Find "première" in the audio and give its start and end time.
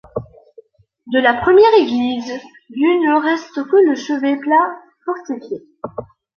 1.35-1.73